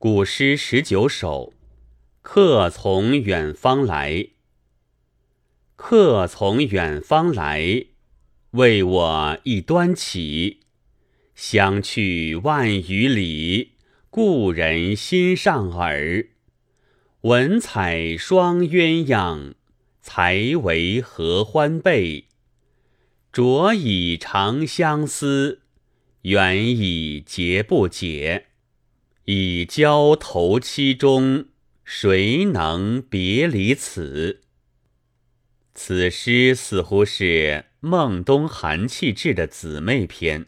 [0.00, 1.52] 古诗十九首，
[2.22, 4.28] 客从远方来。
[5.74, 7.86] 客从远方来，
[8.52, 10.60] 为我一端起。
[11.34, 13.72] 相去万余里，
[14.08, 16.28] 故人心上耳。
[17.22, 19.54] 文采双鸳鸯，
[20.00, 22.28] 才为合欢被。
[23.32, 25.62] 着以长相思，
[26.22, 28.44] 远以结不解。
[29.30, 31.48] 以交头期中，
[31.84, 34.40] 谁能别离此？
[35.74, 40.46] 此诗似乎是孟冬寒气志的姊妹篇，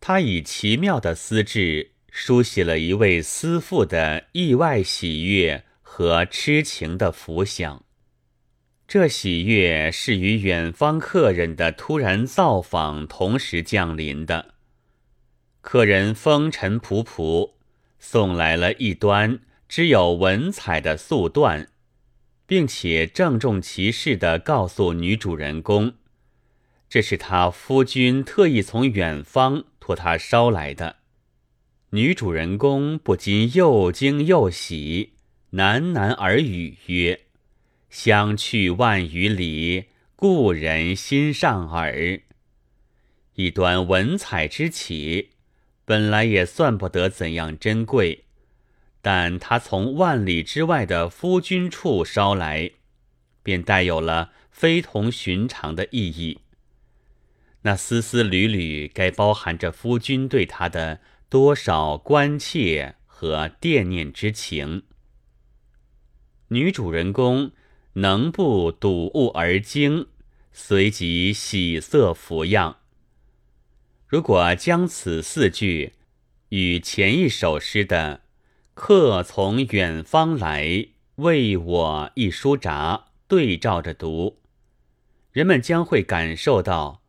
[0.00, 7.84] 他以奇妙的思志书写了一位思妇的意外喜悦和痴情的浮想。
[8.86, 14.54] 这喜悦是与远方客人的突然造访同时降临的。
[15.60, 17.54] 客人风尘仆仆。
[18.00, 21.68] 送来了一端只有文采的素缎，
[22.46, 25.94] 并且郑重其事地告诉女主人公，
[26.88, 30.96] 这是他夫君特意从远方托他捎来的。
[31.90, 35.12] 女主人公不禁又惊又喜，
[35.52, 37.20] 喃喃耳语曰
[37.90, 39.86] ：“相去万余里，
[40.16, 42.20] 故人心上耳。”
[43.34, 45.30] 一端文采之起。
[45.90, 48.22] 本来也算不得怎样珍贵，
[49.02, 52.70] 但他从万里之外的夫君处捎来，
[53.42, 56.42] 便带有了非同寻常的意义。
[57.62, 64.84] 那丝丝缕缕，该包含着夫君对他的多少关切和惦念之情。
[66.50, 67.50] 女主人公
[67.94, 70.06] 能不睹物而惊，
[70.52, 72.76] 随即喜色浮样。
[74.10, 75.92] 如果将此四句
[76.48, 78.22] 与前一首诗的
[78.74, 84.40] “客从远方来，为我一书札”对照着读，
[85.30, 87.04] 人们将会感受到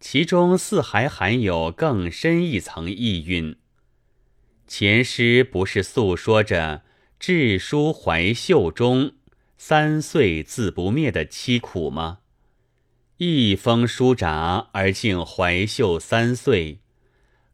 [0.00, 3.56] 其中似还含有更深一层意蕴。
[4.66, 6.82] 前诗不是诉说着
[7.20, 9.12] 志书怀袖中，
[9.56, 12.18] 三岁自不灭的凄苦吗？
[13.26, 16.80] 一封书札而竟怀袖三岁，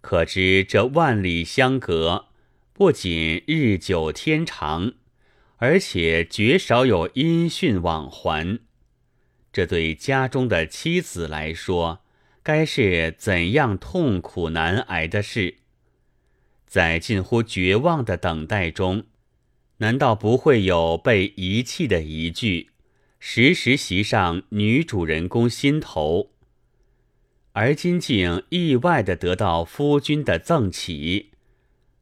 [0.01, 2.27] 可知这万里相隔，
[2.73, 4.95] 不仅日久天长，
[5.59, 8.59] 而且绝少有音讯往还。
[9.53, 12.01] 这对家中的妻子来说，
[12.43, 15.59] 该是怎样痛苦难挨的事？
[16.67, 19.05] 在近乎绝望的等待中，
[19.77, 22.71] 难道不会有被遗弃的一句？
[23.23, 26.31] 时时袭上女主人公心头，
[27.53, 31.31] 而今竟意外的得到夫君的赠启，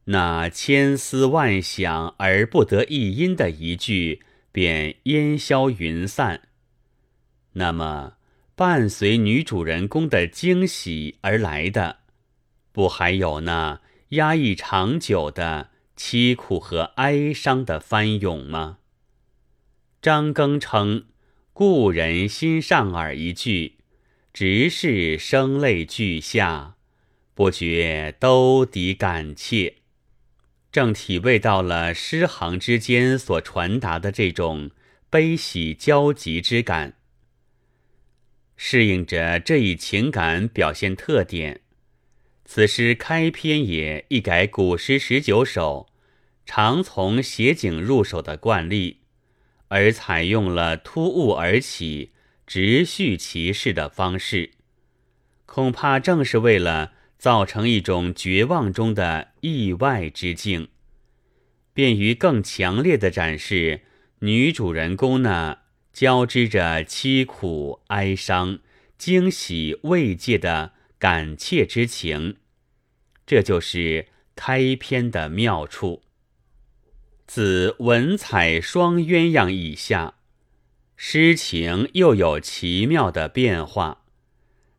[0.05, 6.43] 那千思万想而不得一音的一句，便烟消云散。
[7.55, 8.15] 那么，
[8.55, 11.99] 伴随女主人公的惊喜而来的，
[12.71, 13.81] 不还有那
[14.11, 18.79] 压抑长久的凄苦和哀伤的翻涌吗？
[20.01, 21.07] 张庚称
[21.53, 23.79] ：“故人心上耳一句，
[24.33, 26.77] 直是声泪俱下，
[27.35, 29.75] 不觉都抵感切。”
[30.71, 34.71] 正体味到了诗行之间所传达的这种
[35.11, 36.95] 悲喜交集之感。
[38.57, 41.63] 适应着这一情感表现特点，
[42.45, 45.89] 此诗开篇也一改古诗十九首
[46.47, 49.01] 常从写景入手的惯例。
[49.69, 52.13] 而采用了突兀而起、
[52.47, 54.53] 直叙其事的方式，
[55.47, 60.69] 恐怕正是为了造成一种绝望中的意外之境，
[61.73, 63.83] 便于更强烈的展示
[64.21, 65.63] 女主人公那
[65.93, 68.61] 交织着凄苦、哀伤、
[68.97, 72.37] 惊喜、慰藉的感切之情。
[73.27, 76.03] 这就是开篇的妙处。
[77.29, 80.15] 自文采双鸳鸯以下，
[80.97, 84.07] 诗情又有奇妙的变化。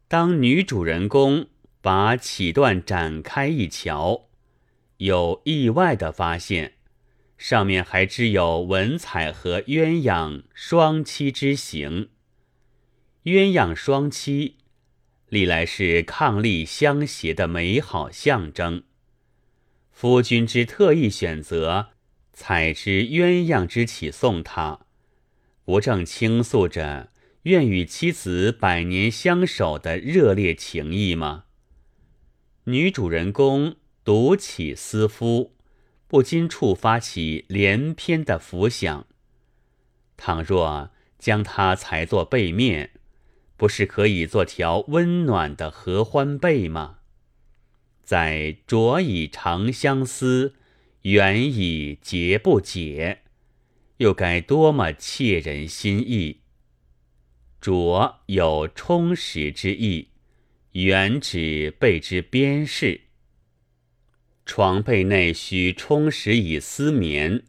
[0.08, 1.46] 当女主人公
[1.80, 4.30] 把起段展开一瞧，
[4.98, 6.74] 有意外的发现，
[7.38, 12.10] 上面还只有文采和鸳鸯双栖之行。
[13.26, 14.54] 鸳鸯双栖，
[15.28, 18.82] 历来是伉俪相携的美好象征。
[19.92, 21.90] 夫君之特意选择。
[22.40, 24.80] 采之鸳鸯之起送他，
[25.66, 27.12] 不正倾诉着
[27.44, 31.44] 愿与妻子百年相守的热烈情谊吗？
[32.64, 33.76] 女主人公
[34.06, 35.58] 独起思夫，
[36.08, 39.06] 不禁触发起连篇的浮想。
[40.16, 42.92] 倘若将它裁作背面，
[43.58, 47.00] 不是可以做条温暖的合欢被吗？
[48.02, 50.56] 在着以长相思，
[51.04, 53.20] 缘以结不解，
[53.98, 56.42] 又该多么切人心意！
[57.62, 60.10] 着有充实之意，
[60.74, 63.02] 原指被之边饰。
[64.46, 67.44] 床被内需充实以丝绵，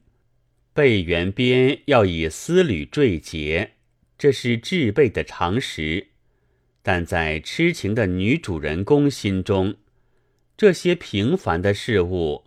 [0.73, 3.73] 被缘边要以丝缕缀结，
[4.19, 6.09] 这是制被的常识。
[6.83, 9.77] 但在痴情的女主人公心中，
[10.57, 12.45] 这些平凡的事物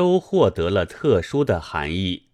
[0.00, 2.28] 都获得了特殊的含义。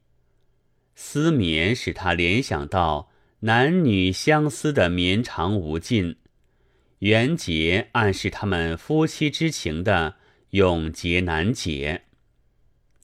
[0.95, 3.11] 丝绵使他联想到
[3.41, 6.15] 男女相思的绵长无尽，
[7.01, 10.15] 缘结暗示他们夫妻之情的。
[10.51, 12.05] 永结难解，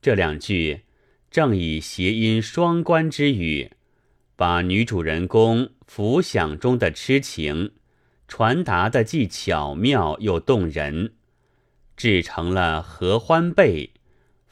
[0.00, 0.82] 这两句
[1.28, 3.72] 正以谐音双关之语，
[4.36, 7.72] 把女主人公浮想中的痴情
[8.28, 11.14] 传达的既巧妙又动人，
[11.96, 13.90] 制成了合欢被。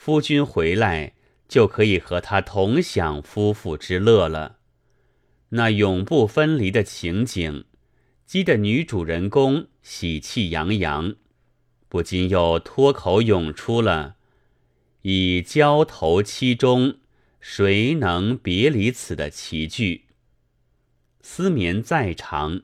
[0.02, 1.12] 夫君回来
[1.46, 4.56] 就可以和他同享夫妇之乐了。
[5.50, 7.66] 那永不分离的情景，
[8.24, 11.16] 激得女主人公喜气洋洋。
[11.90, 14.16] 不禁又脱口涌出了
[15.02, 16.96] “以交头期中，
[17.38, 20.06] 谁能别离此”的奇句。
[21.20, 22.62] 思绵再长，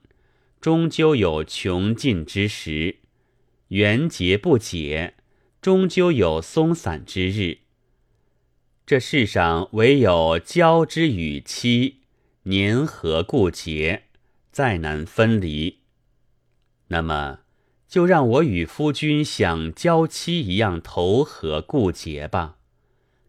[0.59, 3.01] 终究有穷尽之时；
[3.69, 5.17] 缘结不解，
[5.67, 7.59] 终究有松散之日。
[8.87, 12.03] 这世上唯有交之与期，
[12.45, 14.05] 年何故结，
[14.53, 15.81] 再难分离。
[16.87, 17.41] 那么。
[17.89, 22.59] 就让我与夫君像娇妻一样投合固结吧，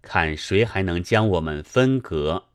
[0.03, 2.49] 看谁还能将我们分隔。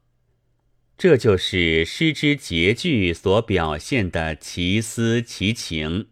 [0.96, 6.06] 这就是诗之结句所表现的奇思奇情。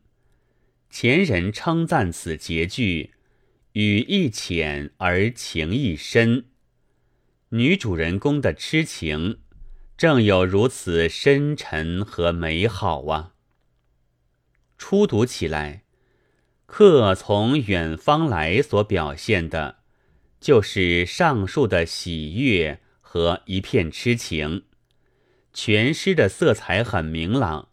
[0.91, 3.11] 前人称赞此结句，
[3.75, 6.47] 语意浅而情意深。
[7.51, 9.39] 女主人公的痴情，
[9.97, 13.35] 正有如此深沉和美好啊。
[14.77, 15.85] 初读起来，
[16.67, 19.77] 客从远方来所表现的，
[20.41, 24.65] 就是上述的喜悦和一片痴情。
[25.53, 27.69] 全诗的色彩很明朗，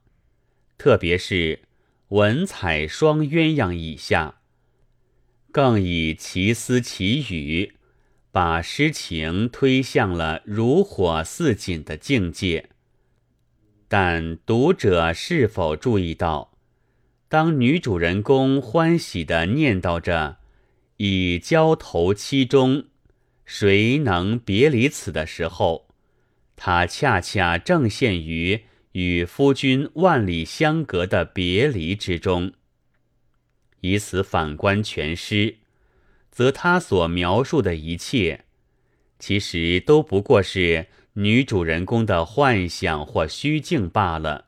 [0.78, 1.62] 特别是
[2.10, 4.42] 文采双鸳鸯以下，
[5.52, 7.74] 更以奇思奇语，
[8.32, 12.70] 把诗情推向了如火似锦的境界。
[13.88, 16.54] 但读者是否注意到？
[17.30, 20.38] 当女主人公欢喜的念叨着
[20.98, 22.86] “以交头期中，
[23.46, 25.88] 谁能别离此”的时候，
[26.56, 28.62] 她恰恰正陷于
[28.92, 32.54] 与夫君万里相隔的别离之中。
[33.82, 35.58] 以此反观全诗，
[36.32, 38.46] 则他所描述的一切，
[39.20, 44.46] 其实都不过是女主人公的幻想或虚境罢了。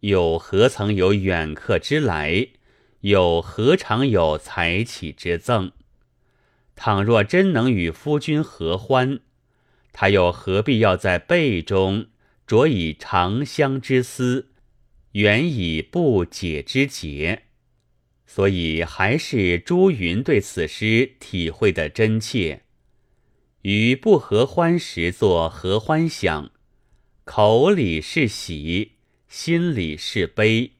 [0.00, 2.48] 又何曾有远客之来？
[3.00, 5.72] 又何尝有才起之赠？
[6.74, 9.20] 倘若真能与夫君合欢，
[9.92, 12.06] 他又何必要在背中
[12.46, 14.50] 着以长相之思，
[15.12, 17.44] 远以不解之结？
[18.28, 22.60] 所以还是朱云对此诗体会的真切。
[23.62, 26.50] 于不合欢时作合欢想，
[27.24, 28.92] 口里是喜。
[29.28, 30.72] 心里是悲，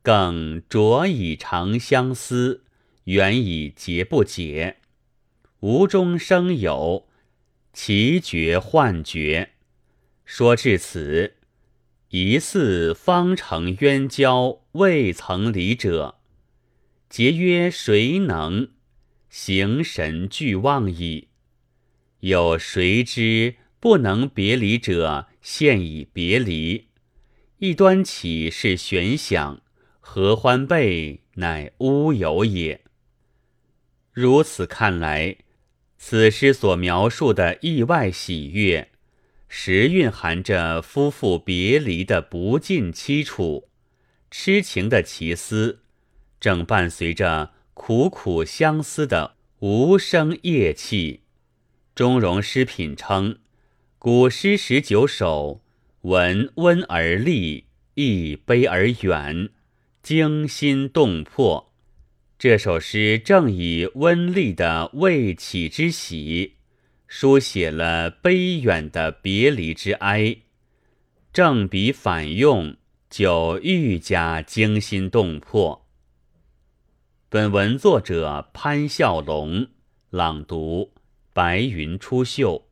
[0.00, 2.64] 更着以长相思，
[3.04, 4.76] 远以结不解。
[5.60, 7.06] 无中生有，
[7.74, 9.50] 奇绝幻绝。
[10.24, 11.34] 说至此，
[12.08, 16.19] 疑似方成冤交，未曾离者。
[17.10, 18.68] 节约谁能？
[19.28, 21.26] 形神俱忘矣。
[22.20, 26.86] 有谁知不能别离者，现已别离。
[27.58, 29.60] 一端起是悬想，
[29.98, 32.80] 合欢被乃乌有也。
[34.12, 35.36] 如此看来，
[35.98, 38.88] 此诗所描述的意外喜悦，
[39.48, 43.68] 实蕴含着夫妇别离的不尽凄楚，
[44.30, 45.80] 痴情的奇思，
[46.40, 51.20] 正伴随着苦苦相思的无声夜泣。
[51.94, 53.38] 钟嵘诗品称
[53.98, 55.60] 古诗十九首
[56.02, 59.50] 闻温而立一悲而远
[60.02, 61.74] 惊心动魄。
[62.38, 66.54] 这首诗正以温丽的未起之喜
[67.06, 70.38] 书写了悲远的别离之哀。
[71.34, 72.76] 正比反用
[73.10, 75.79] 就愈加惊心动魄。
[77.32, 79.68] 本文作者潘笑龙，
[80.10, 80.90] 朗读：
[81.32, 82.64] 白云出岫。